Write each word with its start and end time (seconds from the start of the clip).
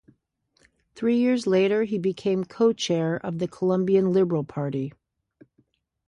Three 0.95 1.19
years 1.19 1.45
later 1.45 1.83
he 1.83 1.99
became 1.99 2.43
co-chair 2.43 3.17
of 3.23 3.37
the 3.37 3.47
Colombian 3.47 4.11
Liberal 4.13 4.43
Party. 4.43 4.93